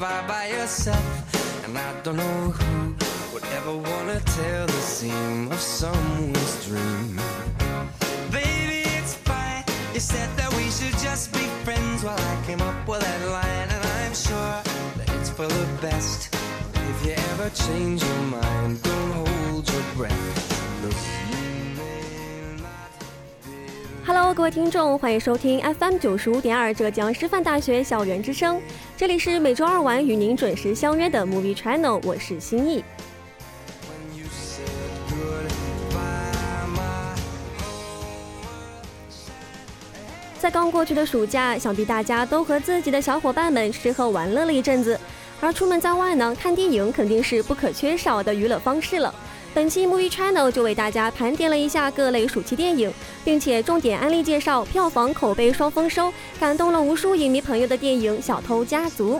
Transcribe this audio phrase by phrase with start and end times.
[0.00, 1.04] By by yourself.
[1.64, 2.94] And i don't know who
[3.32, 7.20] would ever wanna tell the seam of someone's dream.
[8.30, 9.64] Baby it's fine.
[9.92, 12.02] You said that we should just be friends.
[12.02, 14.56] While i came up with that line and i'm sure
[14.96, 16.34] that it's for the best.
[16.90, 20.26] If you ever change your mind don't hold your breath.
[20.82, 21.29] Look
[24.12, 28.60] Hello，各位听众，欢迎收听 FM 九十五点二浙江师范大学校园之声。
[28.96, 32.82] 这里是每周二晚与您准时相约的 Movie Channel，我是心意。
[40.40, 44.98] 在刚过去的暑假，想必大家都和自己的小伙伴们吃喝玩乐了一阵子，
[45.40, 49.14] 而出门在外呢，看电影肯定是不可缺少的娱乐方式了。
[49.52, 52.92] 本期 Movie Channel 就为大家盘点了一下各类暑期电影，
[53.24, 59.16] 并且重点安利介绍票房口碑双丰收、感动了无数影迷朋友的电影《小偷家族》。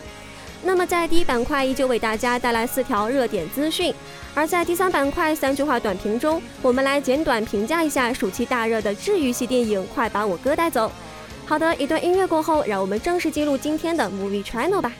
[0.62, 3.92] 那么在第一板块依旧为大家带来四条热点资讯，
[4.32, 10.86] 而在第三板块三句话短评中，我们来简短评价一下暑期大热的治愈系电影《快把我哥带走》。
[11.44, 14.92] 好的，一段音乐过后，让我们正式进入今天的 Movie Channel 吧。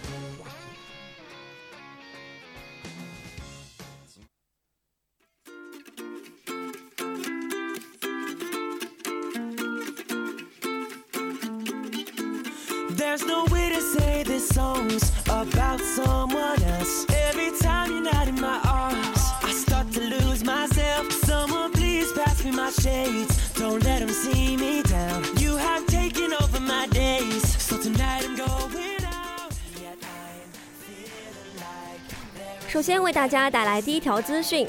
[32.70, 34.64] 首先为大家带来第一条资讯。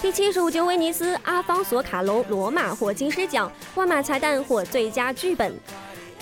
[0.00, 5.52] 第七十五届威尼斯阿方索卡隆《罗马》获金狮奖，万马才旦获最佳剧本。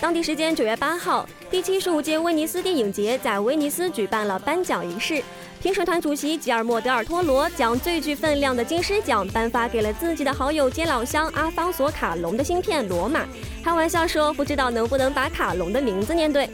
[0.00, 5.22] 当地时间九月八号，第七十五届威尼斯电影节在威尼斯举办了颁奖仪式。
[5.60, 13.24] 评审团主席吉尔莫·德尔托罗将最具分量的金狮奖颁发给了自己的好友兼老乡阿方索·卡隆的新片《罗马》，
[13.62, 16.46] 开玩笑说不知道能不能把卡隆的名字念对。《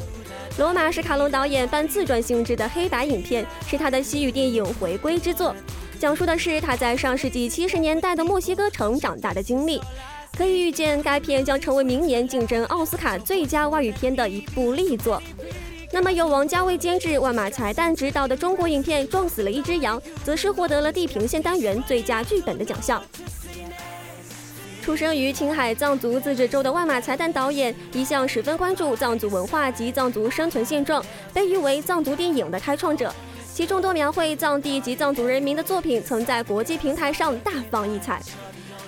[0.56, 5.54] 罗马》是卡隆导演半自传性质的黑白影片，是他的西语电影回归之作，
[5.98, 9.80] 讲述的是他在上世纪七十年代的墨西哥城长大的经历。
[10.36, 15.20] 可以预见，该片将成为明年竞争奥斯卡最佳外语片的一部力作。
[15.92, 23.02] 那么，由王家卫监制、万马才旦执导的中国影片《撞死了一只羊》，则是获得了地平线单元最佳剧本的奖项。
[24.84, 31.02] 出生于青海藏族自治州的万马才旦导演，一向十分关注藏族文化及藏族生存现状，
[31.32, 33.10] 被誉为藏族电影的开创者。
[33.54, 38.20] 其众多描绘藏地及藏族人民的作品，曾在国际平台上大放异彩。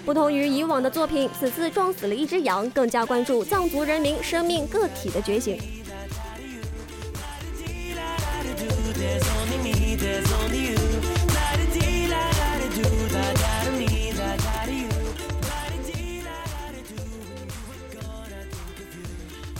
[0.04, 5.58] 不同于以往的作品，此次撞死了一只羊，更加关注藏族人民生命个体的觉醒。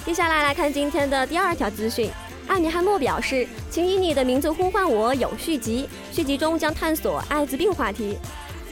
[0.07, 2.09] 接下来来看今天的第二条资讯，
[2.47, 8.17] 艾米汉默表示，请以你的名字呼唤我有续集，续集中将探索艾滋病话题。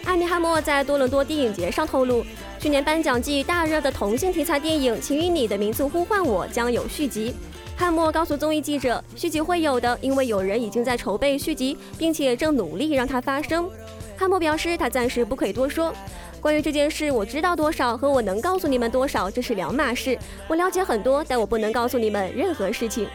[0.04, 2.24] 艾米·汉默在多伦多电影节上透露，
[2.60, 7.34] 去年颁奖季大热的同性题材电影《请以你的名字呼唤我》将有续集。
[7.76, 13.68] 汉默告诉综艺记者，续集会有的，因为有人已经在筹备续集，并且正努力让它发生。
[14.16, 15.92] 汉默表示，他暂时不可以多说。
[16.44, 20.14] 关于这件事，我知道多少和我能告诉你们多少，这是两码事。
[20.46, 23.08] 我了解很多，但我不能告诉你们任何事情。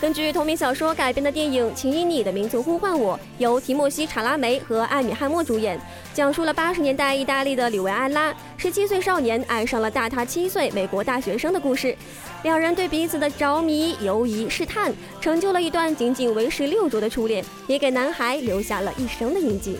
[0.00, 5.80] 根据同名小说改编的电影《请以你的名字呼唤我》，由提莫西·查拉梅和艾米·汉默主演，
[6.14, 11.96] 讲述了八十年代意大利的里维埃拉十七岁少年爱上了大他七岁美国大学生的故事。
[12.44, 19.76] 两人对彼此的着迷、犹疑、试探，成就了一段仅仅为时六周的初恋，也给男孩留下了一生的印记。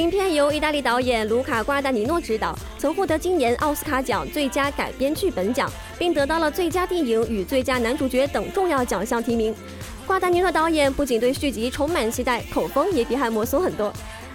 [0.00, 5.70] 影片由意大利导演卢卡·瓜达尼诺执导，曾获得今年奥斯卡奖最佳改编剧本奖。
[5.98, 9.54] 并得到了最佳电影与最佳男主角等重要奖项提名。
[10.06, 13.92] 瓜达尼诺导演不仅对续集充满期待，口风也比海默松很多。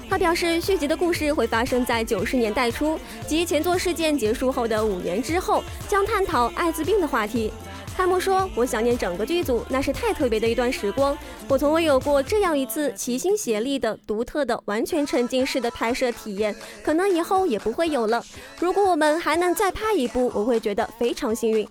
[0.08, 7.52] 他表示，续集的故事会发生在九十年代初，即前作事件结束后的五年之后，将探讨艾滋病的话题。
[7.96, 11.18] 汉默说：“我想念整个剧组，那是太特别的一段时光。
[11.48, 16.54] 我从未有过这样一次齐心协力的、独特的、完全沉浸式的拍摄体验，
[16.84, 18.22] 可能以后也不会有了。
[18.60, 21.66] 如果我们还能再拍一部，我会觉得非常幸运。”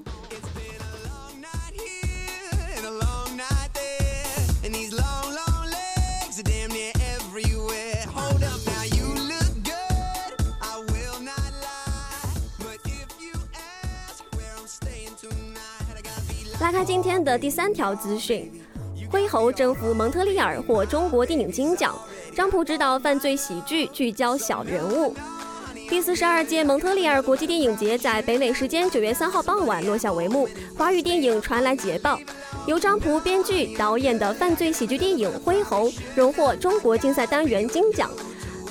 [16.64, 16.72] Tonight.
[16.72, 18.50] 来看今天的第三条资讯：
[19.10, 21.94] 灰猴征服蒙特利尔获中国电影金奖，
[22.34, 25.14] 张普执导犯罪喜剧，聚焦小人物。
[25.90, 32.18] 第四十二届蒙特利尔国际电影节在北美时间九月三号傍晚落下帷幕，华语电影传来捷报，
[32.66, 38.10] 由张普编剧导演的犯罪喜剧电影《灰猴》荣获中国竞赛单元金奖。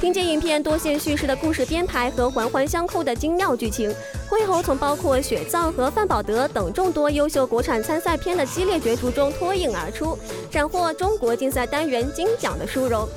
[0.01, 3.89] 凭借影片多线叙事的故事编排和环环相扣的精妙剧情，
[4.33, 10.17] 《灰猴》从包括雪藏和范宝德等众多优秀国产参赛片的激烈角逐中脱颖而出，
[10.49, 13.07] 斩获中国竞赛单元金奖的殊荣。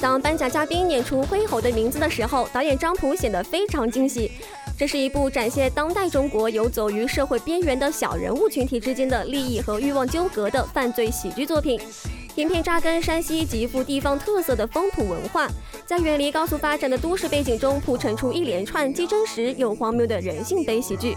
[0.00, 4.32] 当颁奖嘉宾念出《灰猴》的名字的时候，导演张普显得非常惊喜。
[4.78, 11.78] 这是一部展现当代中国游走于社会边缘的小人物群体之间的利益和欲望纠葛的犯罪喜剧作品。
[12.36, 15.46] 影片扎根山西极富地方特色的风土文化，
[15.84, 21.14] 在远离高速发展的都市背景中铺陈出一连串既真实又荒谬的人性悲喜剧。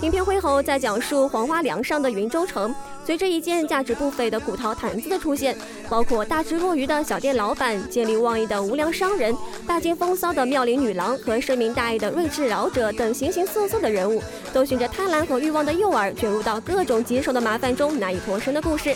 [0.00, 2.72] 影片《灰猴》在讲述黄花梁上的云州城，
[3.04, 5.58] 随着一件价值不菲的古陶坛子的出现，
[5.88, 9.36] 包括大智若愚的小店老板、见利忘义的无良商人、
[9.66, 18.94] 大惊风骚的妙龄女郎和深明大义的睿智老者等形形色色的人物，都循着贪婪和欲望的诱饵，卷入到各种棘手的麻烦中，难以脱身的故事。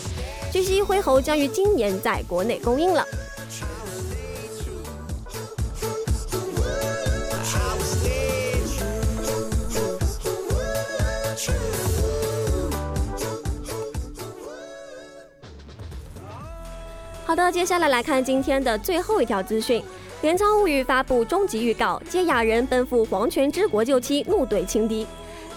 [0.53, 3.03] 据悉，《灰猴》将于今年在国内公映了。
[17.25, 19.83] 好的，接下来来看今天的最后一条资讯。
[20.21, 25.07] 镰仓物语发布终极预告，接雅人奔赴黄泉之国救妻，怒怼情敌。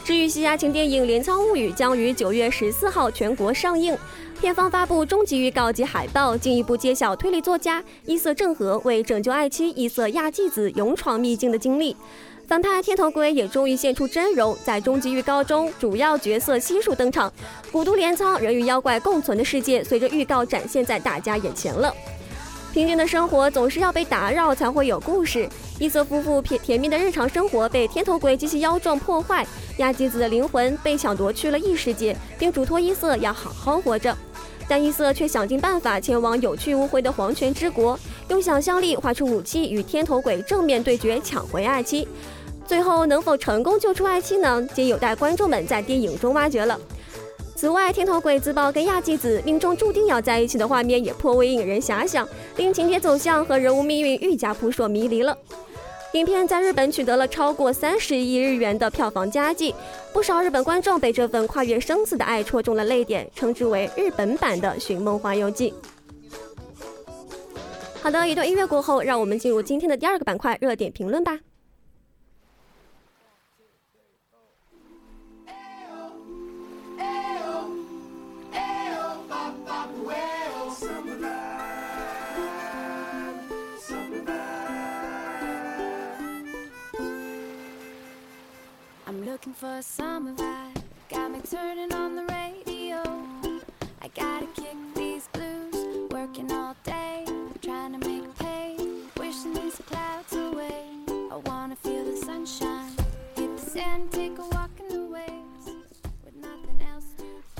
[0.07, 3.99] 治愈系爱情电影《镰仓物语》将于九月十四号全国上映。
[4.41, 11.97] 片方发布终极预告及海报，进一步揭晓推理作家伊色正和为拯救爱妻伊色亚纪子勇闯秘境的经历。
[12.47, 17.33] 反派天头鬼也终于现出真容，在终极预告中，主要角色悉数登场。
[17.73, 21.93] 古都镰仓人与妖怪共存的世界，随着预告展现在大家眼前了。
[22.77, 25.49] 平静的生活总是要被打扰才会有故事。
[25.79, 29.47] 伊色夫妇甜甜蜜的日常生活被天头鬼及其妖状破坏，
[29.79, 34.15] 亚基子的灵魂被抢夺去了异世界，并嘱托伊色要好好活着。
[34.69, 42.07] 但伊色却想尽办法前往有去无回的黄泉之国，用想象力画出武器与天头鬼正面对决，抢回爱妻。
[42.67, 44.63] 最后能否成功救出爱妻呢？
[44.75, 46.79] 皆有待观众们在电影中挖掘了。
[47.57, 55.37] 此外，天头鬼自曝跟亚纪子命中注定要在一起的画面也颇为引人遐想，令情节走向和人物命运愈加扑朔迷离了。
[56.13, 59.75] 影片在日本取得了超过三十亿日元的票房佳绩，
[60.13, 65.71] 不少日本观众被这份跨越生死的爱戳中了泪点，称之为日本版的《寻梦环游记》。
[68.03, 71.39] 好的，一段音乐过后，让我们进入今天的第二个板块——热点评论吧。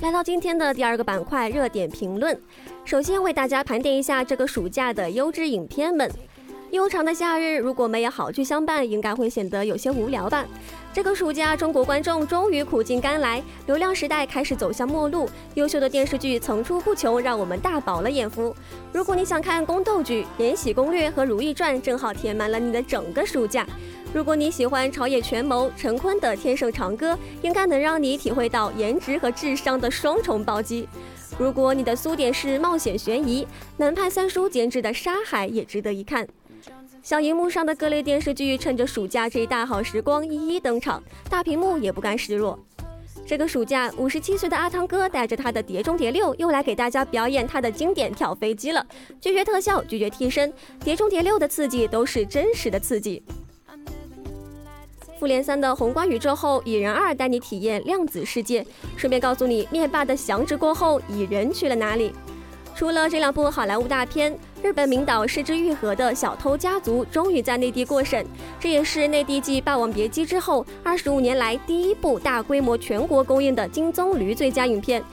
[0.07, 2.39] 来到今天的第二个板块——热点评论。
[2.85, 6.09] 首先为大家盘点一下这个暑假的优质影片们。
[6.71, 10.45] 悠长的夏日，如果没有好剧相伴，应该会显得有些无聊吧。
[10.93, 18.55] 这个暑假，中国观众终于苦尽甘来，流量时代开始走向末路，优秀的电视剧层出不穷，让我们大饱了眼福。
[18.93, 23.67] 如果你想看宫斗剧，《延禧攻略》和《如懿传》正好填满了你的整个暑假。
[24.17, 30.89] 如果你喜欢朝野权谋，陈坤的《天盛长歌》应该能让你体会到颜值和智商的双重暴击。
[31.37, 33.47] 如果你的苏点是冒险悬疑，
[33.77, 36.27] 南派三叔监制的《沙海》也值得一看。
[37.03, 42.57] 小荧幕上的各类电视剧趁着暑假这一大好时光一一登场，大屏幕也不甘示弱。
[43.23, 48.83] 这个暑假，五十七岁的阿汤哥带着他的《碟中谍六》又来给大家表演他的经典跳飞机了。
[49.21, 50.51] 拒绝特效，拒绝替身，
[50.83, 53.21] 《碟中谍六》的刺激都是真实的刺激。
[55.19, 58.63] 复联三的宏观宇宙后，蚁人二带你体验量子世界，
[58.95, 62.13] 顺便告诉你灭霸的降职过后，蚁人去了哪里。
[62.75, 68.23] 除了这两部好莱坞大片，日本名导失之愈合的《小偷家族》终于在内地过审，
[68.59, 75.03] 这也是内地继《霸王别姬》之后二十五年来第一部大规模全国公映的金棕榈最佳影片。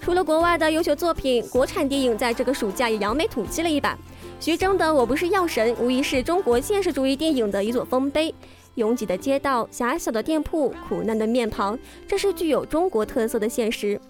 [0.00, 3.96] 除了国外的优秀作品，国产电影在这个暑假也扬眉吐气了一把。
[4.40, 8.34] 徐峥的《我不是药神》无疑是中国现实主义电影的一座丰碑。
[8.76, 14.00] 拥挤的街道、狭小的店铺、苦难的面庞，这是具有中国特色的现实。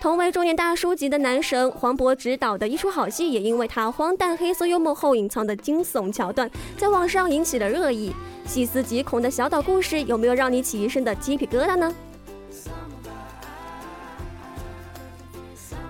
[0.00, 8.12] 同为中年大叔级的男神黄渤执导的一出好戏，也因为他荒诞黑色幽默后隐藏的惊悚桥段，在网上引起了热议。
[8.44, 11.92] 细思极恐的小岛故事，有没有让你起一身的鸡皮疙瘩呢？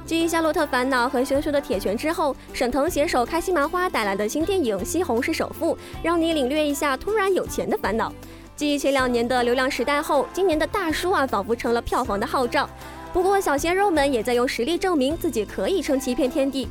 [0.06, 8.12] 继《夏洛特烦恼》和《羞羞的铁拳》之后，沈腾携手开心麻花带来的新电影《西红柿首富》，让你领略一下突然有钱的烦恼。
[8.54, 12.70] 继前两年的流量时代后，今年的大叔啊，仿佛成了票房的号召。
[13.12, 16.68] 不过，小鲜肉们也在用实力证明自己可以撑起一片天地。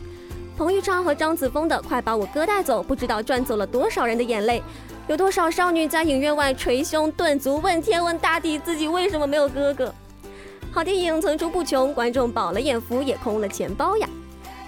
[0.57, 4.63] 彭昱畅和张子枫的《快把我哥带走》，不知道赚走了多少人的眼泪。
[5.09, 9.93] 有多少少女在影院外捶胸顿足，问天问大地，自己为什么没有哥哥？
[10.75, 14.09] 好电影层出不穷，观众饱了眼福，也空了钱包呀。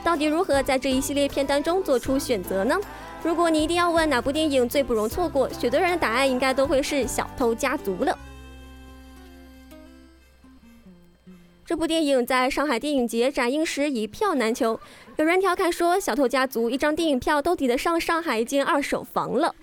[0.06, 2.80] 到底如何在这一系列片单中做出选择呢？
[3.22, 8.18] 如果你一定要问哪部电影最不容错过，许多人的答案应该都会是《小偷家族》了。
[11.66, 14.80] 这部电影在上海电影节展映时一票难求，
[15.18, 19.54] 有人调侃说，《小偷家族》一张电影票都抵得上上海一间二手房了。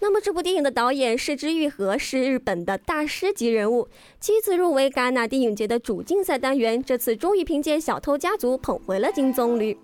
[0.00, 3.88] 那么，这部电影的导演是之愈合，是日本的大师级人物，
[4.20, 9.76] 七次入围戛纳电影节的主竞赛单元，这次终于凭借《小偷家族》捧回了金棕榈。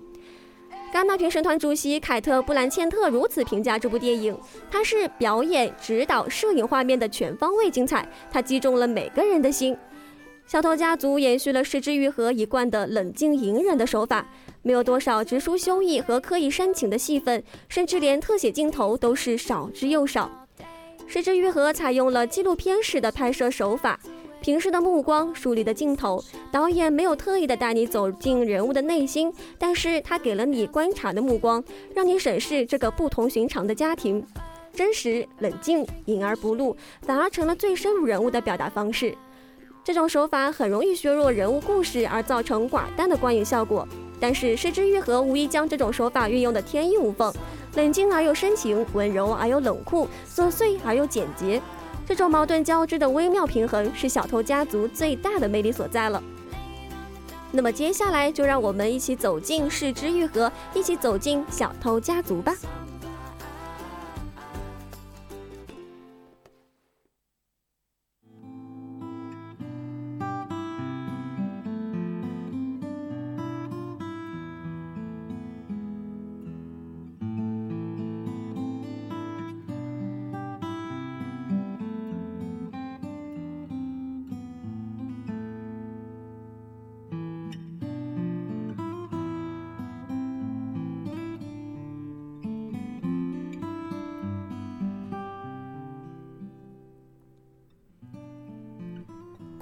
[0.92, 4.36] 戛纳评审团主席凯特·布兰切特如此评价这部电影：
[4.70, 9.74] 它是表演、指导、摄影、画面的全方位精彩，它击中了每个人的心。
[10.50, 14.26] 小偷家族延续了失之愈合一贯的冷静隐忍的手法，
[14.62, 20.28] 没有多少直抒胸臆和刻意煽情的戏份，甚至连特写镜头都是少之又少。
[21.06, 24.00] 失之愈合采用了纪录片式的拍摄手法，
[24.40, 31.62] 平视的目光，疏离的镜头，导演没有特意的带你走进人物的内心，但是他给了你观察的目光，
[31.94, 34.20] 让你审视这个不同寻常的家庭，
[34.74, 39.14] 真实、冷静、隐而不露，反而成了最深入人物的表达方式。
[39.82, 43.86] 这种手法很容易削弱人物故事，而造成寡淡的观影效果。
[44.20, 47.32] 但是失之愈合无疑将这种手法运用的天衣无缝，
[47.74, 51.60] 冷静而又深情，温柔而又冷酷，琐碎而又简洁。
[52.06, 56.22] 这种矛盾交织的微妙平衡，是小偷家族最大的魅力所在了。
[57.50, 62.54] 那么接下来就让我们一起走进失之愈合，一起走进小偷家族吧。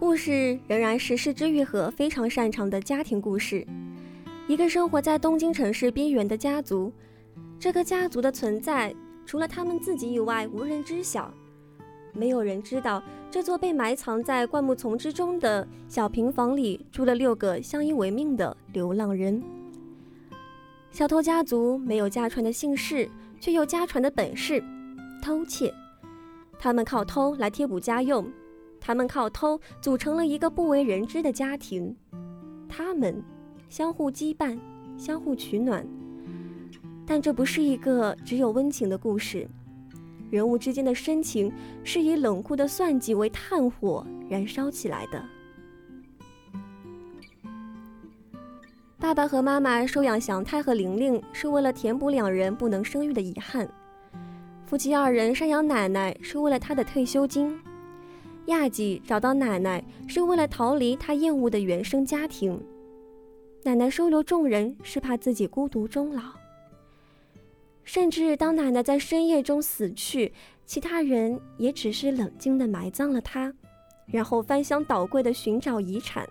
[0.08, 3.62] 故事仍然是失之愈合非常擅长的家庭故事。
[4.46, 6.90] 一个生活在东京城市边缘的家族，
[7.60, 8.94] 这个家族的存在
[9.26, 11.30] 除了他们自己以外无人知晓。
[12.14, 19.42] 没有人知道，这座被埋藏在灌木丛之中的小平房里住了六个相依为命的流浪人。
[20.90, 23.06] 小偷家族没有家传的姓氏，
[23.38, 24.64] 却有家传的本事——
[25.22, 25.70] 偷窃。
[26.58, 28.26] 他们靠偷来贴补家用。
[28.88, 31.94] 他们靠偷组成了一个不为人知的家庭，
[32.66, 33.22] 他们
[33.68, 34.58] 相互羁绊，
[34.96, 35.86] 相互取暖。
[37.06, 39.46] 但这不是一个只有温情的故事，
[40.30, 41.52] 人物之间的深情
[41.84, 45.22] 是以冷酷的算计为炭火燃烧起来的。
[48.98, 53.66] 爸爸和妈妈收养祥太和玲玲，是为了填补两人不能生育的遗憾；
[54.64, 57.54] 夫妻二人赡养奶奶，是为了她的退休金。
[58.48, 62.60] 亚纪找到奶奶是为了逃离他厌恶的原生家庭，
[63.62, 66.22] 奶奶收留众人是怕自己孤独终老。
[67.84, 70.32] 甚至当奶奶在深夜中死去，
[70.66, 73.52] 其他人也只是冷静地埋葬了她，
[74.06, 76.28] 然后翻箱倒柜地寻找遗产。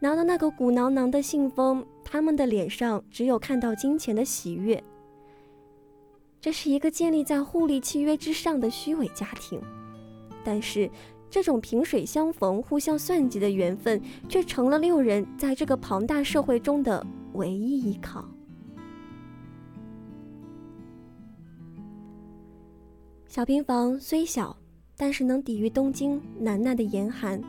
[0.00, 4.82] 拿到那个鼓囊囊的信封，他们的脸上只有看到金钱的喜悦。
[6.40, 9.58] 这是一个建立在互利契约之上的虚伪家庭，
[10.44, 10.88] 但是
[11.30, 18.24] 这种萍水相逢、互相算计的缘分，却成了六人在这个庞大社会中的唯一依靠。
[23.26, 24.56] 小平房虽小，
[24.96, 27.42] 但是能抵御东京难耐的严寒。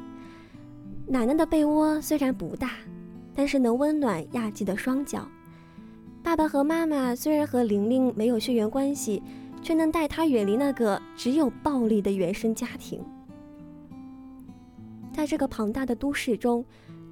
[1.06, 2.72] 奶奶的被窝虽然不大，
[3.36, 5.28] 但是能温暖亚纪的双脚。
[6.24, 9.22] 爸爸和妈妈虽然和玲玲没有血缘关系，
[9.66, 13.04] 却能带他远离那个只有暴力的原生家庭。
[15.12, 16.64] 在这个庞大的都市中，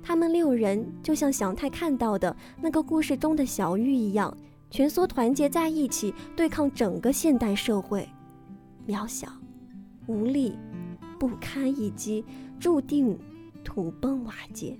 [0.03, 4.31] 他们六人就像祥太看到的那个故事中的小玉一样，
[4.69, 8.07] 蜷缩团结在一起，对抗整个现代社会。
[8.88, 9.27] 渺小、
[10.05, 10.55] 无力、
[11.17, 12.24] 不堪，一击
[12.60, 13.17] 注定
[13.63, 14.77] 土崩瓦解。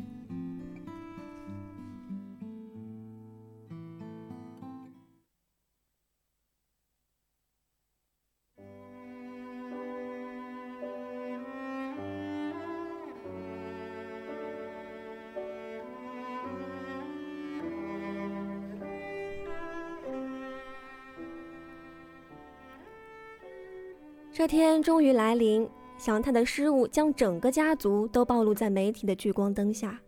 [24.54, 25.68] 天终于来临，
[25.98, 30.00] 祥太的失误将整个家族都暴露在媒体的聚光灯下。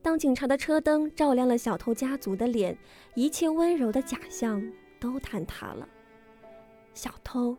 [0.00, 2.74] 当警察的车灯照亮了小偷家族的脸，
[3.14, 4.66] 一切温柔的假象
[4.98, 5.86] 都坍塌了。
[6.94, 7.54] 小偷、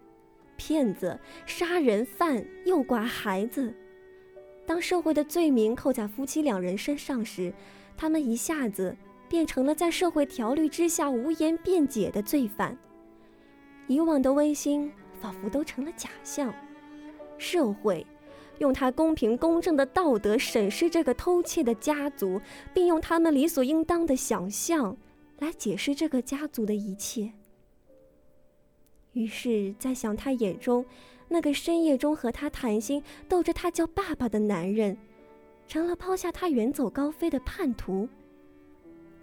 [0.56, 1.16] 骗子、
[1.46, 3.72] 杀人犯、诱拐孩子，
[4.66, 7.54] 当社会的罪名扣在夫妻两人身上时，
[7.96, 8.98] 他们一下子
[9.30, 12.76] 变成了在社会条律之下无言辩解的罪犯。
[13.86, 14.92] 以往的温馨。
[15.22, 16.54] 仿佛都成了假象。
[17.38, 18.06] 社会
[18.58, 22.42] 用他公平公正的道德审视这个偷窃的家族，
[22.74, 24.98] 并用他们理所应当的想象
[25.40, 27.32] 来解释这个家族的一切。
[29.14, 30.86] 于是，在想他眼中，
[31.28, 34.98] 那个深夜中和他谈心、逗着他叫爸爸的男人，
[35.68, 38.08] 成了抛下他远走高飞的叛徒；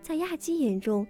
[0.03, 1.07] 在亚基眼中，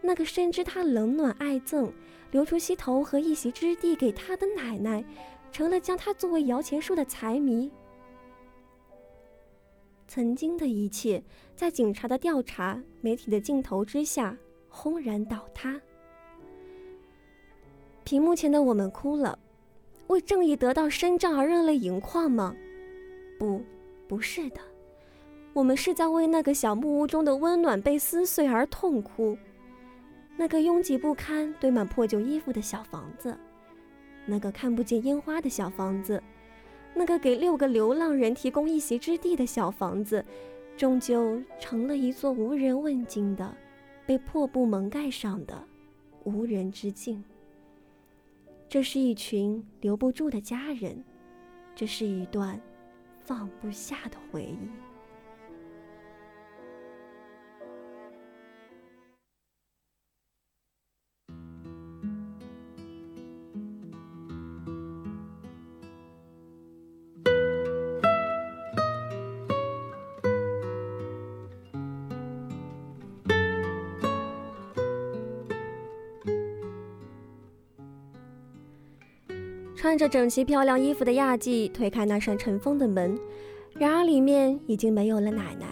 [0.00, 1.90] 那个深知他冷暖爱憎。
[2.34, 5.04] 留出膝头和一席之地给他的奶奶，
[5.52, 7.70] 成了将他作为摇钱树的财迷。
[10.08, 11.22] 曾经的一切，
[11.54, 14.36] 在警察的调查、媒体的镜头之下，
[14.68, 15.80] 轰然倒塌。
[18.02, 19.38] 屏幕前的我们哭了，
[20.08, 22.52] 为正义得到伸张而热泪盈眶吗？
[23.38, 23.62] 不，
[24.08, 24.60] 不是的，
[25.52, 29.38] 我们是在为那个小木屋中的温暖被撕碎而痛哭。
[30.36, 33.38] 那个拥挤不堪、堆满破旧衣服的小房子，
[34.26, 36.22] 那个看不见烟花的小房子，
[36.92, 40.24] 那个给六个流浪人提供一席之地的小房子，
[40.76, 43.56] 终究成了一座无人问津的、
[44.04, 45.64] 被破布蒙盖上的
[46.24, 47.22] 无人之境。
[48.68, 51.04] 这是一群留不住的家人，
[51.76, 52.60] 这是一段
[53.24, 54.83] 放不下的回忆。
[79.84, 83.18] 穿着整齐漂亮衣服的亚纪推开那扇尘封的门，
[83.74, 85.66] 然而里面已经没有了奶奶，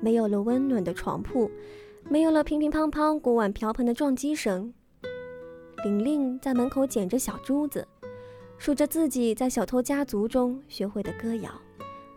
[0.00, 1.50] 没有了温暖的床铺，
[2.08, 4.72] 没有了乒乒乓乓锅碗瓢盆的撞击声。
[5.84, 7.86] 玲玲在门口捡着小珠子，
[8.56, 11.50] 数着自己在小偷家族中学会的歌谣，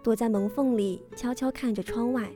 [0.01, 2.31] 躲在门缝里悄悄看着窗外，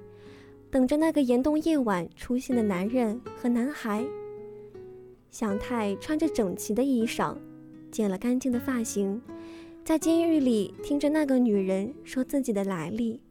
[0.69, 4.03] 等着那个严冬夜晚出现的男人和男孩。
[5.31, 7.37] 祥太穿着整齐的衣裳。
[7.91, 9.21] 剪了干净的发型，
[9.83, 13.21] 在监狱里听着那个女人说自己的来历，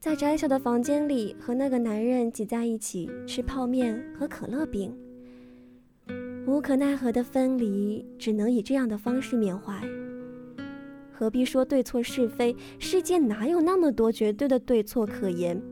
[0.00, 4.96] 在窄小的房间里和那个男人挤在一起吃泡面和可乐饼。
[6.46, 9.80] 无可奈何的分离，只能以这样的方式缅怀。
[11.10, 12.54] 何必说对错是非？
[12.78, 15.62] 世界哪有那么多绝对的对错可言？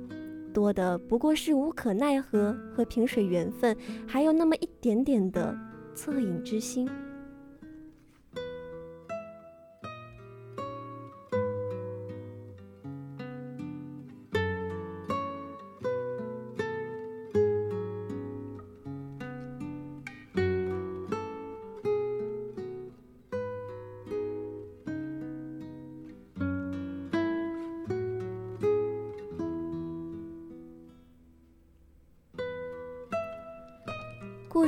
[0.54, 5.54] 多的不过是无可奈何和萍水缘分，还有那么一点点的
[5.94, 6.88] 恻隐之心。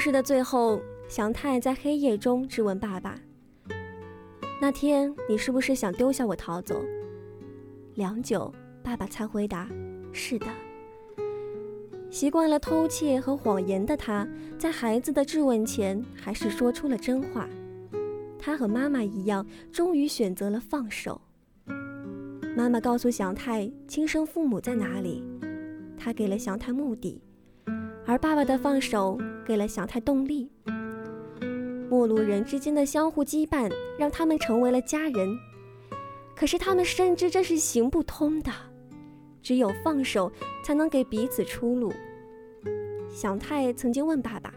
[0.05, 3.19] 事的最后，祥太在黑夜中质问爸爸
[4.61, 6.85] ：“那天你是不是想丢下我逃走？”
[7.97, 9.67] 良久，爸爸才回答
[10.13, 10.47] ：“是的。”
[12.13, 17.49] 习惯了偷窃和谎言的他，在孩子的质问前，还是说出了真话。
[18.39, 21.19] 他和妈妈一样，终于选择了放手。
[22.55, 25.25] 妈妈告诉祥太亲生父母在哪里，
[25.97, 27.23] 他给了祥太目的，
[28.07, 30.51] 而爸爸的放手给了小太动力。
[31.89, 35.37] 陌路人之间的相互羁绊，让他们成为了家人。
[36.35, 38.51] 可是他们深知这是行不通的。
[39.43, 40.33] 只有放手，
[40.65, 41.93] 才能给彼此出路。
[43.09, 44.53] 小太曾经问爸爸：“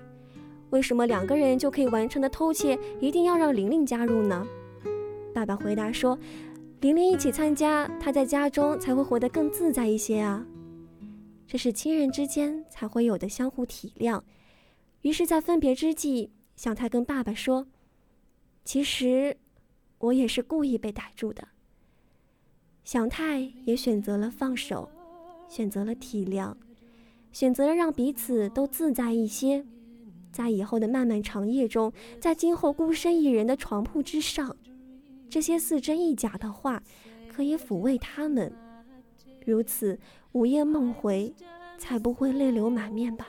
[0.71, 4.47] 为什么两个人就可以完成的偷窃，一定要让玲玲加入呢？”
[5.35, 6.17] 爸爸回答说
[6.81, 10.43] ：“玲玲一起参加，她在家中才会活得更自在一些啊。
[11.47, 14.21] 这是亲人之间才会有的相互体谅。”
[15.01, 17.67] 于是，在分别之际，祥太跟爸爸说
[18.65, 19.37] ：“其实，
[19.99, 21.47] 我也是故意被逮住的。”
[22.83, 24.89] 祥太也选择了放手，
[25.47, 26.53] 选择了体谅，
[27.31, 29.65] 选择了让彼此都自在一些。
[30.31, 34.55] 在以后的漫漫长夜中，在今后孤身一人的床铺之上，
[35.29, 36.83] 这些似真亦假的话，
[37.27, 38.53] 可以抚慰他们。
[39.45, 39.97] 如此
[40.37, 41.33] 午夜梦回，
[41.79, 43.27] 才不会泪流满面吧。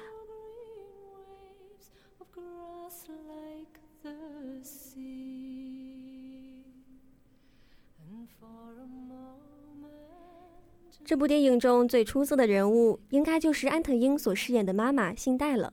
[11.03, 15.73] 这部电影中最出色的人物，应该就是安藤英所饰演的妈妈信代了。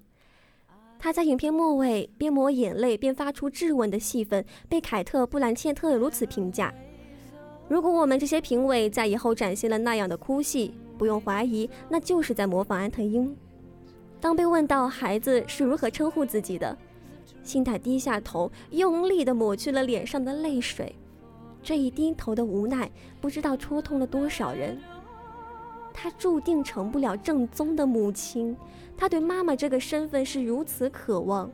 [0.97, 6.73] 她在影片末尾边抹眼泪边发出质问的戏份，被凯特·布兰切特如此评价
[7.67, 13.35] ：“如果我们这些评委在以后展现了那样的哭戏，不用怀疑，那就是在模仿安藤英。”
[14.21, 16.75] 当被问到孩子是如何称呼自己的，
[17.43, 20.95] 信代低下头，用力地抹去了脸上的泪水。
[21.61, 24.79] 这一低头的无奈，不知道戳痛了多少人。
[25.93, 28.55] 她注定成不了正宗的母亲，
[28.97, 31.49] 她对妈妈这个身份是如此渴望，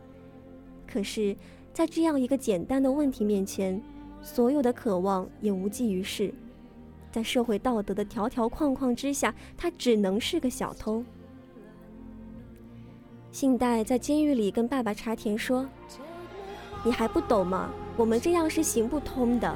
[0.88, 1.36] 可是，
[1.74, 3.82] 在这样一个简单的问题面前，
[4.22, 6.34] 所有的渴望也无济于事。
[7.12, 11.04] 在社会道德的条条框框之下，他只能是个小偷。
[13.32, 15.68] 信代在监狱里跟爸爸茶田说
[16.84, 17.70] ：“你还不懂吗？
[17.96, 19.56] 我们这样是行不通的。”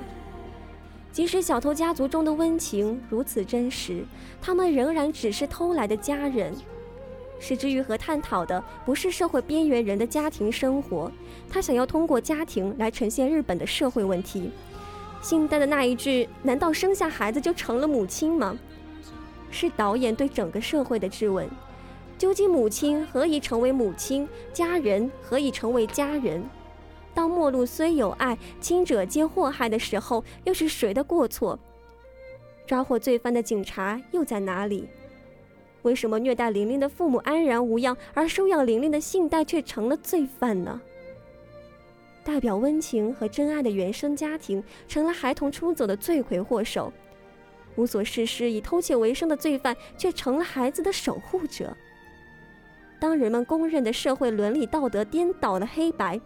[1.12, 4.06] 即使小偷家族中的温情如此真实，
[4.42, 6.54] 他们仍然只是偷来的家人。
[7.40, 11.12] 石之愈和探讨的不是社会边缘人的家庭生活，
[11.50, 14.52] 他想要通过家庭来呈现日本的社会问题。
[15.22, 18.58] 信代的那一句“难道生下孩子就成了母亲吗？”
[19.50, 21.50] 是导演对整个社会的质问：
[22.18, 24.28] 究竟母亲何以成为母亲？
[24.54, 26.44] 家人何以成为家人？
[27.14, 31.58] 当末路虽有爱，亲者皆祸害的时候，又是谁的过错？
[32.68, 34.90] 抓获罪犯的警察又在哪里？
[35.84, 40.82] 为什么虐待玲玲的父母安然无恙，而收养玲玲的信贷却成了罪犯呢？
[42.26, 46.92] 代表温情和真爱的原生家庭，成了孩童出走的罪魁祸首；
[47.76, 51.78] 无所事事以偷窃为生的罪犯，却成了孩子的守护者。
[53.00, 56.20] 当人们公认的社会伦理道德颠倒了黑白。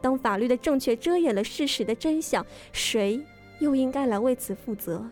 [0.00, 3.20] 当法律的正确遮掩了事实的真相，谁
[3.58, 5.04] 又应该来为此负责？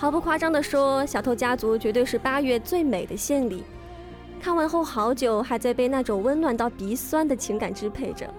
[0.00, 3.64] 毫不夸张地说，《小偷家族》绝对是八月最美的献礼。
[4.40, 8.32] 看完后，好久还在被那种温暖到鼻酸的情感支配着，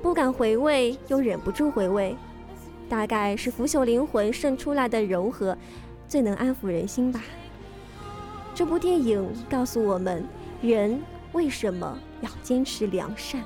[0.00, 2.16] 不敢回味，又忍不住回味。
[2.88, 5.54] 大概是腐朽灵魂渗出来的柔和，
[6.08, 7.22] 最能安抚人心吧。
[8.54, 10.26] 这部电影告诉我们，
[10.62, 10.98] 人
[11.34, 13.42] 为什么要坚持良善。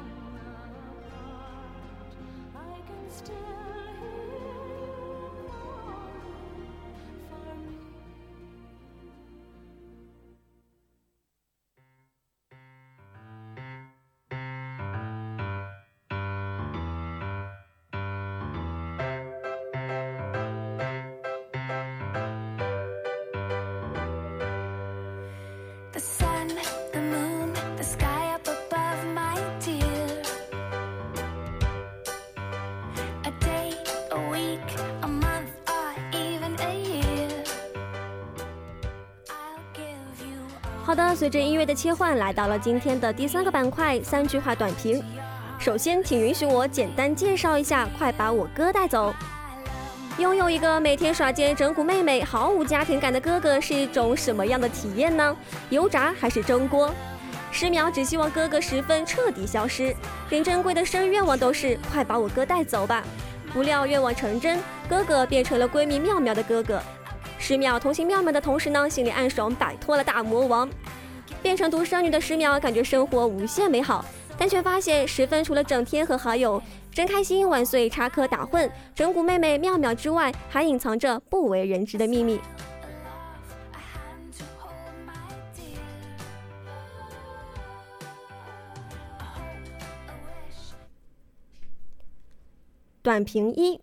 [41.28, 45.04] 随着音乐的切换，来到了今天的第三个板块——三句话短评。
[45.58, 49.14] 首先，请允许我简单介绍一下《快把我哥带走》。
[50.22, 55.36] 拥有一个每天耍贱整蛊妹妹、毫无家庭感的哥哥是一种什么样的体验呢？
[55.68, 56.90] 油炸还是蒸锅？
[57.52, 59.94] 十秒只希望哥哥十分彻底消失，
[60.30, 63.04] 连珍贵的生日愿望都是快把我哥带走吧。
[63.52, 66.80] 不料愿望成真，哥哥变成了闺蜜妙妙的哥哥。
[67.38, 70.66] 十秒同情妙妙的同时呢，心里暗爽摆脱了大魔王。
[71.42, 74.04] 变成独生女的十秒感觉生活无限美好，
[74.36, 82.40] 但却发现十分除了整天和好友真开心、万岁、插科打诨、整蛊妹妹妙妙之外，还隐藏着不为人知的秘密。
[93.02, 93.80] 短评一。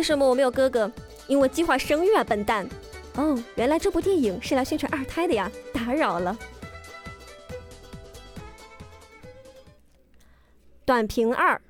[0.00, 0.90] 为什么我没有哥哥？
[1.26, 2.66] 因为计划生育啊，笨蛋！
[3.16, 6.34] 哦，原来这部电影是来宣传二胎的呀，打扰了。
[10.86, 11.60] 短评二。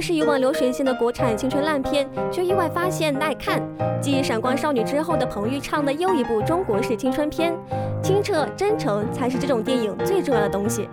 [0.00, 3.60] 是以往流水线的国产青春烂片，却意外发现耐看。
[4.00, 7.54] 继《闪光少女》之后的彭昱畅的又一部中国式青春片，
[8.02, 10.88] 清澈真诚才是这种电影最重要的东西。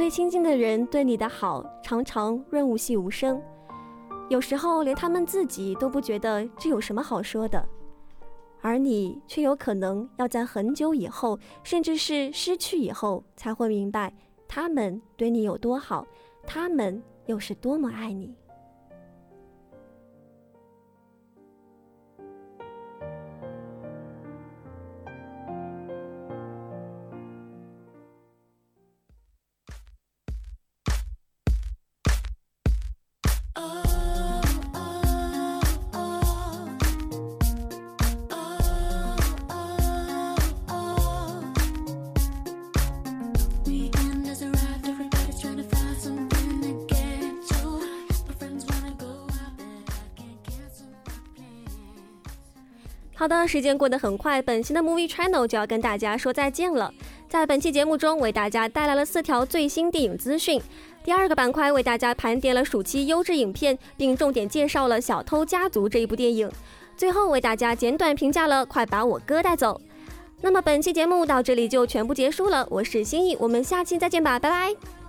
[0.00, 3.38] 最亲近的人对你的好，常常润物细无声，
[4.30, 7.62] 有时候连他们自己都不觉得这有什么好说的，
[8.62, 14.10] 而你却有可能要在很久以后，甚至是失去以后，才会明白
[14.48, 16.06] 他们对你有多好，
[16.46, 18.34] 他们又是多么爱你。
[53.20, 56.90] 好的，时间过得很快，本期的 Movie Channel 就要跟大家说再见了。
[57.28, 60.58] 在本期节目中，为大家带来了四条最新电影资讯。
[61.04, 66.50] 第二个板块为大家盘点了暑期优质影片，并重点介绍了《小偷家族》这一部电影。
[66.96, 69.78] 最后为大家简短评价了《快把我哥带走》。
[70.40, 74.99] 那么本期节目到这里就全部结束了，我是心意，我们下期再见吧，拜拜。